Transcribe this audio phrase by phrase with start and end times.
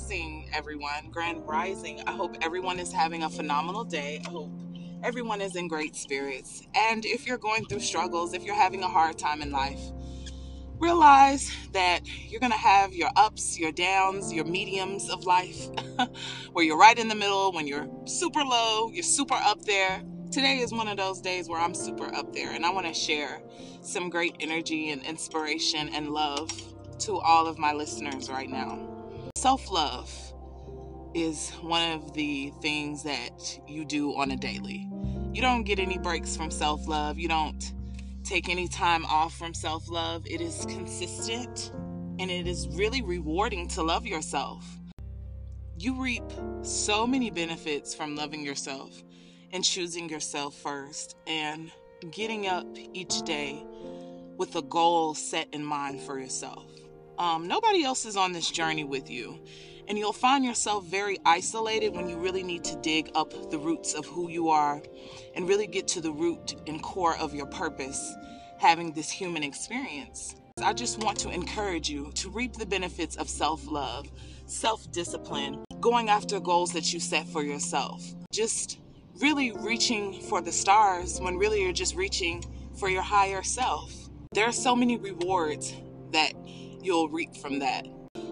[0.00, 1.10] Rising, everyone.
[1.10, 2.02] Grand Rising.
[2.06, 4.22] I hope everyone is having a phenomenal day.
[4.26, 4.50] I hope
[5.04, 6.62] everyone is in great spirits.
[6.74, 9.78] And if you're going through struggles, if you're having a hard time in life,
[10.78, 15.68] realize that you're going to have your ups, your downs, your mediums of life,
[16.54, 20.02] where you're right in the middle, when you're super low, you're super up there.
[20.32, 22.94] Today is one of those days where I'm super up there, and I want to
[22.94, 23.42] share
[23.82, 26.50] some great energy and inspiration and love
[27.00, 28.89] to all of my listeners right now.
[29.40, 30.34] Self love
[31.14, 34.86] is one of the things that you do on a daily.
[35.32, 37.18] You don't get any breaks from self love.
[37.18, 37.72] You don't
[38.22, 40.26] take any time off from self love.
[40.26, 41.72] It is consistent
[42.18, 44.62] and it is really rewarding to love yourself.
[45.78, 46.30] You reap
[46.60, 48.90] so many benefits from loving yourself
[49.54, 51.72] and choosing yourself first and
[52.10, 53.64] getting up each day
[54.36, 56.79] with a goal set in mind for yourself.
[57.20, 59.38] Um, nobody else is on this journey with you.
[59.88, 63.92] And you'll find yourself very isolated when you really need to dig up the roots
[63.92, 64.80] of who you are
[65.34, 68.14] and really get to the root and core of your purpose,
[68.58, 70.34] having this human experience.
[70.62, 74.10] I just want to encourage you to reap the benefits of self love,
[74.46, 78.02] self discipline, going after goals that you set for yourself.
[78.32, 78.78] Just
[79.20, 82.42] really reaching for the stars when really you're just reaching
[82.78, 83.92] for your higher self.
[84.32, 85.74] There are so many rewards
[86.12, 86.32] that
[86.82, 87.86] you'll reap from that.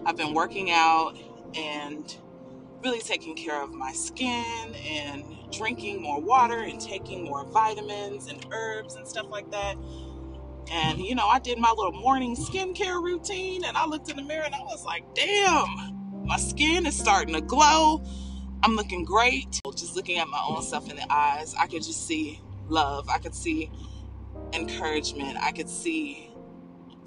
[0.05, 1.15] I've been working out
[1.55, 2.15] and
[2.83, 8.45] really taking care of my skin and drinking more water and taking more vitamins and
[8.51, 9.75] herbs and stuff like that.
[10.71, 14.23] And you know, I did my little morning skincare routine and I looked in the
[14.23, 18.03] mirror and I was like, damn, my skin is starting to glow.
[18.63, 19.59] I'm looking great.
[19.75, 23.09] Just looking at my own self in the eyes, I could just see love.
[23.09, 23.71] I could see
[24.53, 25.37] encouragement.
[25.41, 26.29] I could see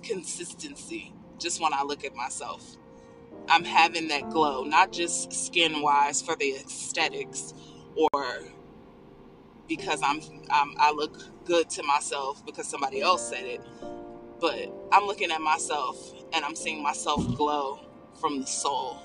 [0.03, 2.77] consistency just when I look at myself.
[3.49, 7.53] I'm having that glow, not just skin wise for the aesthetics
[7.97, 8.41] or
[9.69, 10.21] because I'm,
[10.51, 13.61] I'm I look good to myself because somebody else said it,
[14.41, 17.81] but I'm looking at myself and I'm seeing myself glow
[18.21, 18.99] from the soul,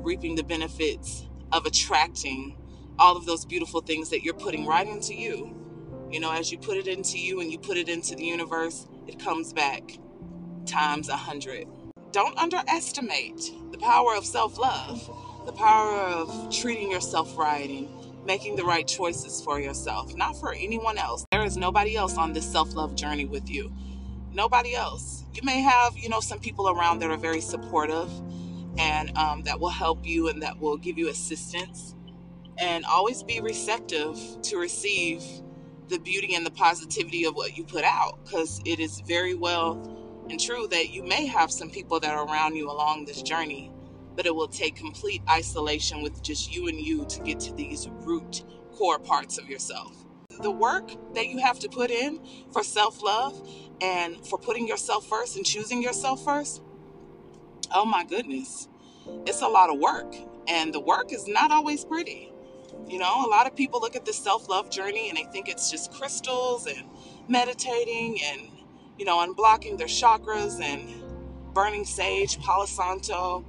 [0.00, 2.56] reaping the benefits of attracting
[2.98, 5.56] all of those beautiful things that you're putting right into you.
[6.10, 8.86] You know, as you put it into you and you put it into the universe,
[9.06, 9.98] it comes back
[10.66, 11.66] times a hundred.
[12.12, 15.10] Don't underestimate the power of self love,
[15.46, 17.88] the power of treating yourself right and
[18.26, 21.24] making the right choices for yourself, not for anyone else.
[21.30, 23.72] There is nobody else on this self love journey with you.
[24.32, 25.24] Nobody else.
[25.34, 28.10] You may have, you know, some people around that are very supportive
[28.78, 31.94] and um, that will help you and that will give you assistance.
[32.58, 35.22] And always be receptive to receive
[35.88, 39.74] the beauty and the positivity of what you put out because it is very well
[40.32, 43.70] and true that you may have some people that are around you along this journey,
[44.16, 47.86] but it will take complete isolation with just you and you to get to these
[48.00, 48.42] root
[48.72, 49.94] core parts of yourself.
[50.40, 52.18] The work that you have to put in
[52.50, 53.46] for self love
[53.82, 56.62] and for putting yourself first and choosing yourself first,
[57.74, 58.68] oh my goodness,
[59.26, 60.14] it's a lot of work.
[60.48, 62.32] And the work is not always pretty.
[62.88, 65.50] You know, a lot of people look at the self love journey and they think
[65.50, 66.84] it's just crystals and
[67.28, 68.48] meditating and
[69.02, 70.88] you know, unblocking their chakras and
[71.54, 73.44] burning sage, Palo Santo,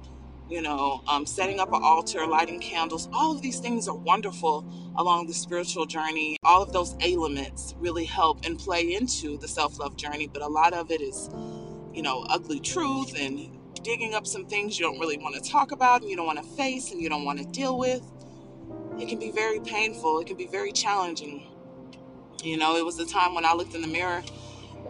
[0.50, 3.08] you know, um, setting up an altar, lighting candles.
[3.12, 4.66] All of these things are wonderful
[4.96, 6.38] along the spiritual journey.
[6.42, 10.48] All of those elements really help and play into the self love journey, but a
[10.48, 11.30] lot of it is,
[11.92, 15.70] you know, ugly truth and digging up some things you don't really want to talk
[15.70, 18.02] about and you don't want to face and you don't want to deal with.
[18.98, 21.46] It can be very painful, it can be very challenging.
[22.42, 24.24] You know, it was the time when I looked in the mirror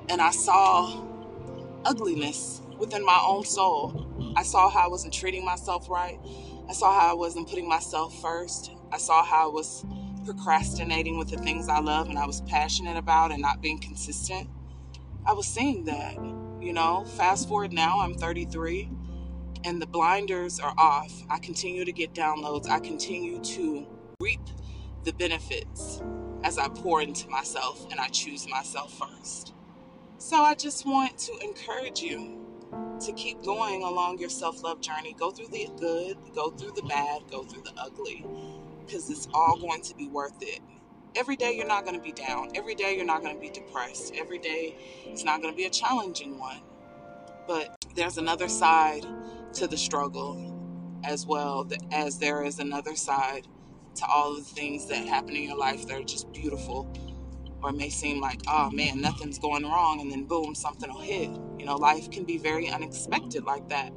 [0.08, 1.04] and I saw
[1.84, 4.34] ugliness within my own soul.
[4.36, 6.18] I saw how I wasn't treating myself right.
[6.68, 8.72] I saw how I wasn't putting myself first.
[8.92, 9.84] I saw how I was
[10.24, 14.48] procrastinating with the things I love and I was passionate about and not being consistent.
[15.26, 16.14] I was seeing that,
[16.60, 17.04] you know.
[17.16, 18.90] Fast forward now, I'm 33
[19.64, 21.12] and the blinders are off.
[21.30, 22.68] I continue to get downloads.
[22.68, 23.86] I continue to
[24.20, 24.40] reap
[25.04, 26.02] the benefits
[26.42, 29.54] as I pour into myself and I choose myself first.
[30.18, 32.40] So I just want to encourage you
[33.00, 35.14] to keep going along your self love journey.
[35.18, 38.24] Go through the good, go through the bad, go through the ugly,
[38.86, 40.60] because it's all going to be worth it.
[41.16, 42.50] Every day you're not going to be down.
[42.54, 44.14] Every day you're not going to be depressed.
[44.16, 46.60] Every day it's not going to be a challenging one.
[47.46, 49.04] But there's another side
[49.54, 50.52] to the struggle
[51.04, 53.46] as well, as there is another side
[53.96, 56.90] to all the things that happen in your life that are just beautiful
[57.64, 61.00] or it may seem like, oh man, nothing's going wrong, and then boom, something will
[61.00, 61.30] hit.
[61.58, 63.90] You know, life can be very unexpected like that,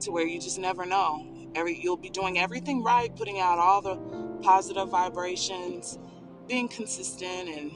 [0.00, 1.26] to where you just never know.
[1.56, 3.96] Every you'll be doing everything right, putting out all the
[4.40, 5.98] positive vibrations,
[6.46, 7.72] being consistent and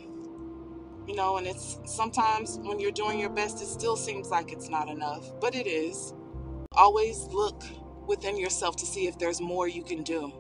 [1.09, 4.69] you know, and it's sometimes when you're doing your best it still seems like it's
[4.69, 6.15] not enough, but it is.
[6.73, 7.65] Always look
[8.07, 10.33] within yourself to see if there's more you can do.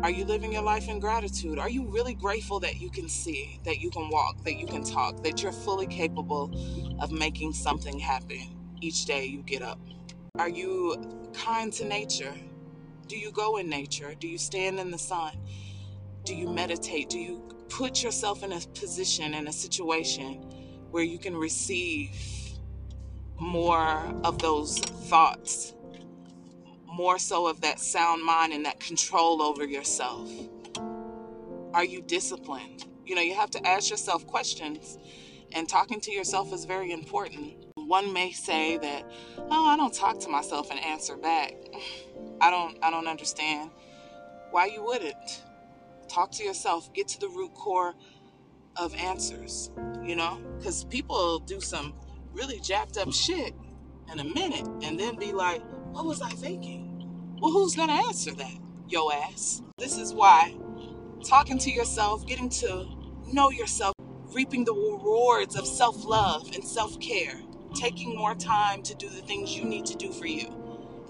[0.00, 1.58] Are you living your life in gratitude?
[1.58, 4.84] Are you really grateful that you can see, that you can walk, that you can
[4.84, 6.52] talk, that you're fully capable
[7.00, 9.80] of making something happen each day you get up?
[10.38, 12.32] Are you kind to nature?
[13.08, 14.14] Do you go in nature?
[14.14, 15.32] Do you stand in the sun?
[16.24, 17.10] Do you meditate?
[17.10, 20.34] Do you put yourself in a position, in a situation
[20.92, 22.10] where you can receive
[23.40, 25.74] more of those thoughts
[26.98, 30.28] more so of that sound mind and that control over yourself?
[31.72, 32.86] Are you disciplined?
[33.06, 34.98] You know, you have to ask yourself questions,
[35.52, 37.54] and talking to yourself is very important.
[37.76, 39.08] One may say that,
[39.48, 41.54] "Oh, I don't talk to myself and answer back."
[42.40, 43.70] I don't I don't understand
[44.50, 45.44] why you wouldn't.
[46.08, 47.94] Talk to yourself, get to the root core
[48.76, 49.70] of answers,
[50.02, 50.40] you know?
[50.64, 51.94] Cuz people do some
[52.32, 53.54] really jacked up shit
[54.12, 55.62] in a minute and then be like,
[55.92, 56.87] "What was I thinking?"
[57.40, 58.54] Well, who's going to answer that?
[58.88, 59.62] Yo ass.
[59.78, 60.56] This is why
[61.22, 62.88] talking to yourself, getting to
[63.32, 63.94] know yourself,
[64.32, 67.40] reaping the rewards of self love and self care,
[67.74, 70.52] taking more time to do the things you need to do for you.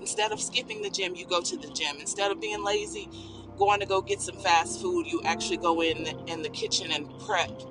[0.00, 1.96] Instead of skipping the gym, you go to the gym.
[1.98, 3.08] Instead of being lazy,
[3.56, 7.08] going to go get some fast food, you actually go in in the kitchen and
[7.20, 7.62] prep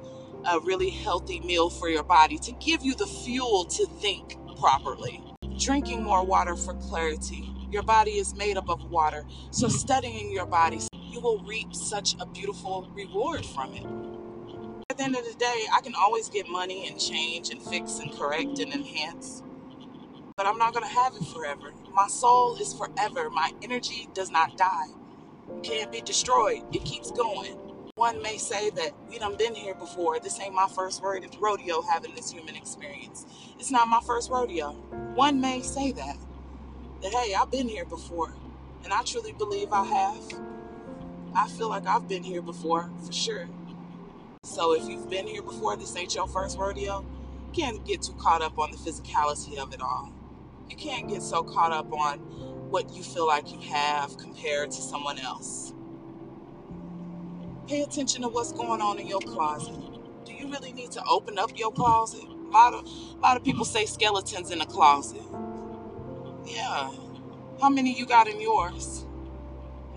[0.52, 5.22] a really healthy meal for your body to give you the fuel to think properly.
[5.60, 9.26] Drinking more water for clarity, your body is made up of water.
[9.52, 13.86] So, studying your body, you will reap such a beautiful reward from it.
[14.90, 18.00] At the end of the day, I can always get money and change and fix
[18.00, 19.44] and correct and enhance,
[20.36, 21.74] but I'm not going to have it forever.
[21.94, 23.30] My soul is forever.
[23.30, 24.88] My energy does not die.
[25.58, 26.64] It can't be destroyed.
[26.74, 27.58] It keeps going.
[27.96, 30.20] One may say that we done been here before.
[30.20, 33.26] This ain't my first rodeo having this human experience.
[33.58, 34.74] It's not my first rodeo.
[35.16, 36.16] One may say that
[37.02, 38.34] that, hey, I've been here before.
[38.84, 40.24] And I truly believe I have.
[41.36, 43.48] I feel like I've been here before, for sure.
[44.44, 47.06] So if you've been here before, this ain't your first rodeo,
[47.48, 50.12] you can't get too caught up on the physicality of it all.
[50.70, 52.20] You can't get so caught up on
[52.70, 55.74] what you feel like you have compared to someone else.
[57.68, 59.76] Pay attention to what's going on in your closet.
[60.26, 62.24] Do you really need to open up your closet?
[62.24, 65.22] A lot of, a lot of people say skeletons in the closet.
[66.48, 66.92] Yeah.
[67.62, 69.06] How many you got in yours?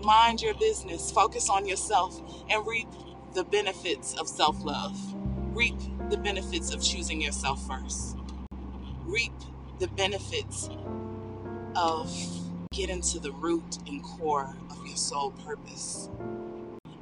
[0.01, 2.87] Mind your business, focus on yourself, and reap
[3.33, 4.97] the benefits of self love.
[5.55, 5.77] Reap
[6.09, 8.17] the benefits of choosing yourself first.
[9.05, 9.33] Reap
[9.79, 10.69] the benefits
[11.75, 12.13] of
[12.73, 16.09] getting to the root and core of your soul purpose.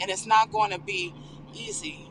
[0.02, 1.14] And it's not going to be
[1.54, 2.10] easy.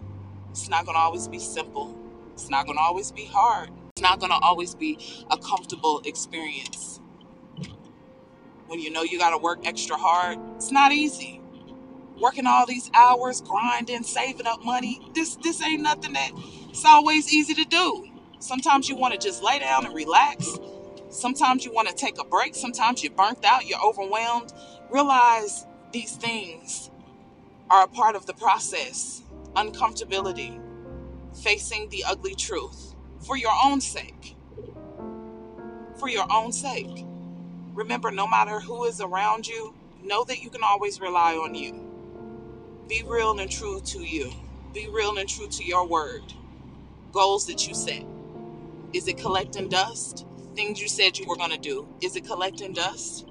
[0.50, 1.96] It's not going to always be simple.
[2.32, 3.70] It's not going to always be hard.
[3.96, 4.98] It's not going to always be
[5.30, 7.00] a comfortable experience
[8.68, 10.38] when you know you got to work extra hard.
[10.56, 11.40] It's not easy.
[12.20, 15.00] Working all these hours, grinding, saving up money.
[15.14, 16.30] This this ain't nothing that
[16.68, 18.08] it's always easy to do.
[18.40, 20.58] Sometimes you want to just lay down and relax.
[21.10, 22.54] Sometimes you want to take a break.
[22.54, 24.52] Sometimes you're burnt out, you're overwhelmed.
[24.90, 26.90] Realize these things
[27.70, 29.22] are a part of the process.
[29.56, 30.60] Uncomfortability,
[31.42, 34.36] facing the ugly truth for your own sake.
[35.98, 37.06] For your own sake.
[37.78, 41.80] Remember, no matter who is around you, know that you can always rely on you.
[42.88, 44.32] Be real and true to you.
[44.74, 46.22] Be real and true to your word.
[47.12, 48.04] Goals that you set.
[48.92, 50.26] Is it collecting dust?
[50.56, 51.86] Things you said you were going to do.
[52.02, 53.28] Is it collecting dust?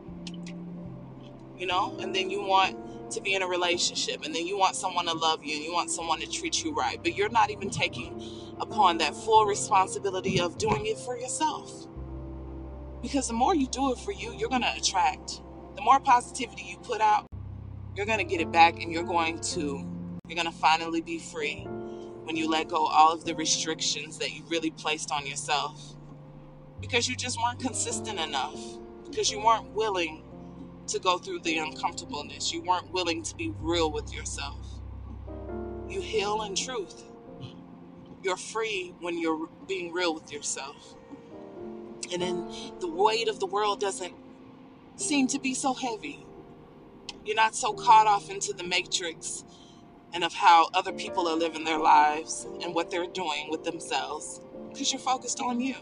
[1.58, 4.78] You know, and then you want to be in a relationship and then you want
[4.78, 7.50] someone to love you and you want someone to treat you right, but you're not
[7.50, 8.24] even taking
[8.62, 11.90] upon that full responsibility of doing it for yourself.
[13.02, 15.42] Because the more you do it for you, you're going to attract.
[15.76, 17.28] The more positivity you put out,
[17.96, 19.86] you're going to get it back and you're going to
[20.28, 21.64] you're going to finally be free
[22.24, 25.96] when you let go all of the restrictions that you really placed on yourself.
[26.82, 28.60] Because you just weren't consistent enough.
[29.06, 30.24] Because you weren't willing
[30.88, 32.52] to go through the uncomfortableness.
[32.52, 34.66] You weren't willing to be real with yourself.
[35.88, 37.04] You heal in truth.
[38.22, 40.97] You're free when you're being real with yourself
[42.14, 42.50] and then
[42.80, 44.14] the weight of the world doesn't
[44.96, 46.26] seem to be so heavy.
[47.26, 49.44] You're not so caught off into the matrix
[50.14, 54.40] and of how other people are living their lives and what they're doing with themselves
[54.70, 55.76] because you're focused on you.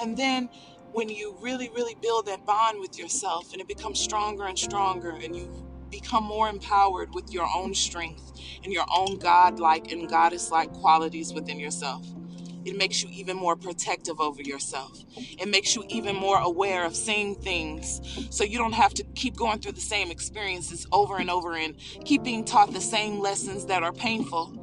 [0.00, 0.48] And then
[0.92, 5.10] when you really, really build that bond with yourself and it becomes stronger and stronger
[5.10, 5.50] and you
[5.90, 8.32] become more empowered with your own strength
[8.62, 12.06] and your own God-like and goddess-like qualities within yourself.
[12.64, 14.98] It makes you even more protective over yourself.
[15.16, 19.36] It makes you even more aware of seeing things so you don't have to keep
[19.36, 23.66] going through the same experiences over and over and keep being taught the same lessons
[23.66, 24.60] that are painful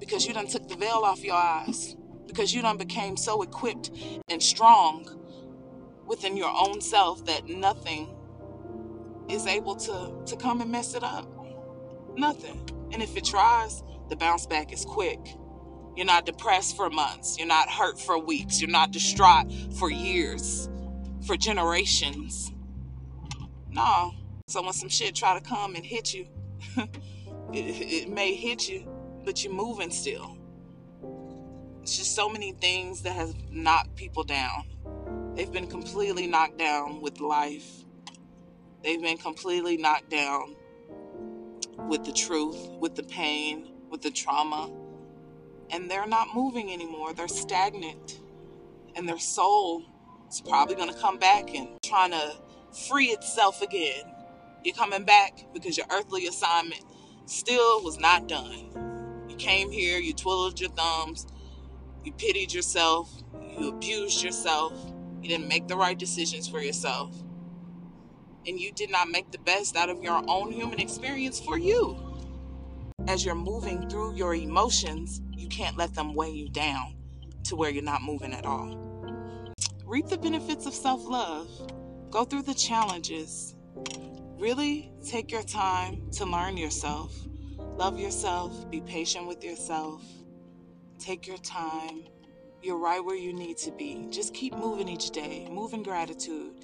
[0.00, 3.90] because you done took the veil off your eyes because you done became so equipped
[4.28, 5.06] and strong
[6.06, 8.16] within your own self that nothing
[9.28, 11.26] is able to to come and mess it up.
[12.16, 12.68] Nothing.
[12.92, 15.18] And if it tries, the bounce back is quick.
[15.96, 17.38] You're not depressed for months.
[17.38, 18.60] You're not hurt for weeks.
[18.60, 20.68] You're not distraught for years,
[21.26, 22.50] for generations.
[23.70, 24.12] No.
[24.48, 26.26] So when some shit try to come and hit you,
[26.76, 26.88] it,
[27.52, 28.88] it may hit you,
[29.24, 30.36] but you're moving still.
[31.82, 34.64] It's just so many things that have knocked people down.
[35.34, 37.84] They've been completely knocked down with life.
[38.82, 40.56] They've been completely knocked down
[41.88, 44.70] with the truth, with the pain, with the trauma.
[45.72, 47.14] And they're not moving anymore.
[47.14, 48.20] They're stagnant.
[48.94, 49.82] And their soul
[50.30, 52.36] is probably going to come back and trying to
[52.88, 54.04] free itself again.
[54.64, 56.84] You're coming back because your earthly assignment
[57.26, 59.26] still was not done.
[59.28, 61.26] You came here, you twiddled your thumbs,
[62.04, 63.10] you pitied yourself,
[63.58, 64.72] you abused yourself,
[65.20, 67.16] you didn't make the right decisions for yourself
[68.46, 71.96] and you did not make the best out of your own human experience for you.
[73.08, 76.94] As you're moving through your emotions, you can't let them weigh you down
[77.44, 78.76] to where you're not moving at all.
[79.84, 81.48] Reap the benefits of self love,
[82.10, 83.54] go through the challenges.
[84.38, 87.14] Really take your time to learn yourself,
[87.58, 90.02] love yourself, be patient with yourself.
[90.98, 92.04] Take your time.
[92.62, 94.06] You're right where you need to be.
[94.10, 95.48] Just keep moving each day.
[95.50, 96.54] Move in gratitude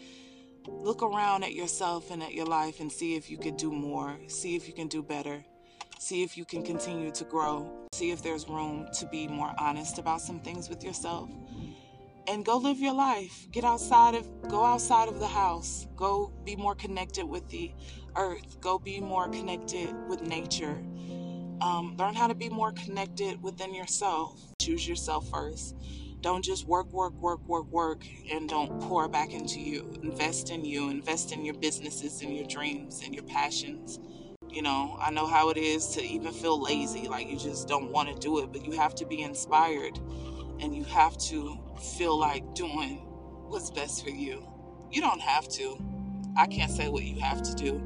[0.68, 4.18] look around at yourself and at your life and see if you could do more,
[4.26, 5.42] see if you can do better,
[5.98, 9.98] see if you can continue to grow, see if there's room to be more honest
[9.98, 11.28] about some things with yourself.
[12.26, 13.46] And go live your life.
[13.50, 15.86] Get outside of go outside of the house.
[15.96, 17.72] Go be more connected with the
[18.16, 18.60] earth.
[18.60, 20.78] Go be more connected with nature.
[21.60, 24.40] Um, learn how to be more connected within yourself.
[24.60, 25.74] Choose yourself first.
[26.20, 29.98] Don't just work, work, work, work, work, and don't pour back into you.
[30.02, 34.00] Invest in you, invest in your businesses and your dreams and your passions.
[34.50, 37.92] You know, I know how it is to even feel lazy, like you just don't
[37.92, 39.98] want to do it, but you have to be inspired
[40.60, 41.58] and you have to
[41.96, 42.98] feel like doing
[43.48, 44.46] what's best for you.
[44.90, 45.78] You don't have to.
[46.36, 47.82] I can't say what you have to do.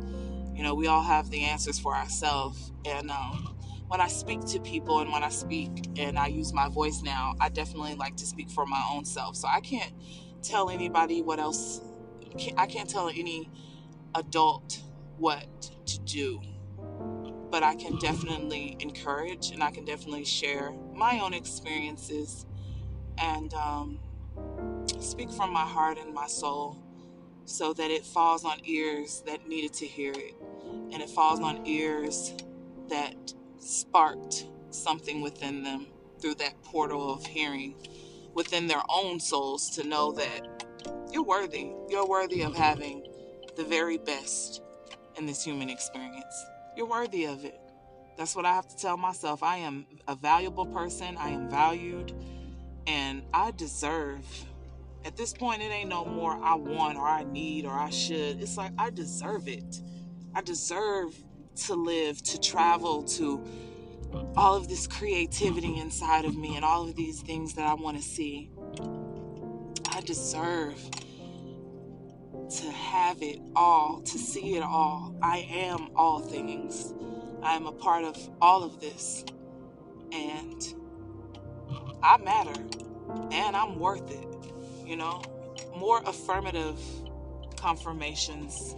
[0.55, 2.73] You know, we all have the answers for ourselves.
[2.85, 3.57] And um,
[3.89, 7.35] when I speak to people and when I speak and I use my voice now,
[7.41, 9.37] I definitely like to speak for my own self.
[9.37, 9.93] So I can't
[10.43, 11.81] tell anybody what else,
[12.57, 13.51] I can't tell any
[14.15, 14.81] adult
[15.19, 15.47] what
[15.87, 16.41] to do.
[17.51, 22.47] But I can definitely encourage and I can definitely share my own experiences
[23.19, 24.01] and um,
[25.01, 26.79] speak from my heart and my soul
[27.45, 30.35] so that it falls on ears that needed to hear it
[30.93, 32.33] and it falls on ears
[32.89, 35.87] that sparked something within them
[36.21, 37.75] through that portal of hearing
[38.35, 40.65] within their own souls to know that
[41.13, 41.73] you're worthy.
[41.89, 43.07] You're worthy of having
[43.57, 44.63] the very best
[45.17, 46.47] in this human experience.
[46.77, 47.61] You're worthy of it.
[48.17, 49.43] That's what I have to tell myself.
[49.43, 51.17] I am a valuable person.
[51.17, 52.13] I am valued
[52.87, 54.25] and I deserve.
[55.05, 58.41] At this point, it ain't no more I want or I need or I should.
[58.41, 59.81] It's like I deserve it.
[60.35, 61.15] I deserve
[61.67, 63.45] to live, to travel, to
[64.37, 67.97] all of this creativity inside of me and all of these things that I want
[67.97, 68.51] to see.
[69.91, 70.79] I deserve
[72.51, 75.15] to have it all, to see it all.
[75.23, 76.93] I am all things.
[77.43, 79.25] I am a part of all of this.
[80.13, 80.63] And
[82.03, 82.61] I matter.
[83.31, 84.27] And I'm worth it.
[84.87, 85.23] You know,
[85.77, 86.79] more affirmative
[87.57, 88.75] confirmations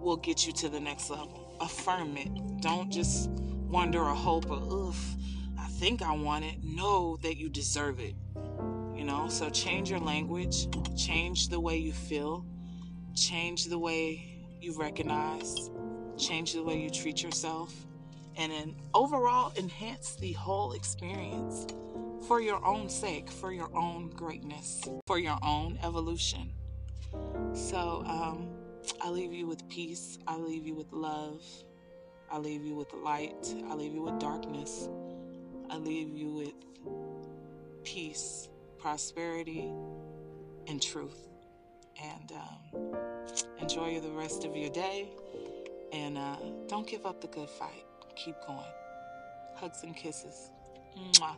[0.00, 2.28] will get you to the next level affirm it.
[2.60, 5.16] Don't just wonder or hope or, oof,
[5.58, 6.62] I think I want it.
[6.62, 8.14] Know that you deserve it.
[9.08, 12.44] Know, so change your language, change the way you feel,
[13.14, 14.22] change the way
[14.60, 15.70] you recognize,
[16.18, 17.72] change the way you treat yourself,
[18.36, 21.66] and then overall enhance the whole experience
[22.26, 26.52] for your own sake, for your own greatness, for your own evolution.
[27.54, 28.50] So, um,
[29.00, 30.18] I leave you with peace.
[30.26, 31.42] I leave you with love.
[32.30, 33.54] I leave you with light.
[33.70, 34.90] I leave you with darkness.
[35.70, 36.52] I leave you with
[37.84, 39.70] peace, prosperity,
[40.68, 41.28] and truth.
[42.00, 42.96] And um,
[43.60, 45.08] enjoy the rest of your day.
[45.92, 46.36] And uh,
[46.68, 47.84] don't give up the good fight.
[48.14, 48.60] Keep going.
[49.54, 50.50] Hugs and kisses.
[50.96, 51.36] Mwah.